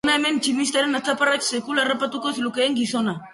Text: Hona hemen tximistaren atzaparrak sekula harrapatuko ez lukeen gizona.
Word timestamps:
Hona 0.05 0.13
hemen 0.19 0.39
tximistaren 0.45 0.99
atzaparrak 0.99 1.45
sekula 1.49 1.85
harrapatuko 1.85 2.33
ez 2.33 2.39
lukeen 2.47 2.81
gizona. 2.81 3.17